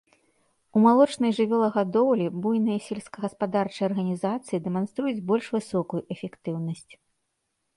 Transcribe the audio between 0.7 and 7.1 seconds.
У малочнай жывёлагадоўлі буйныя сельскагаспадарчыя арганізацыі дэманструюць больш высокую эфектыўнасць.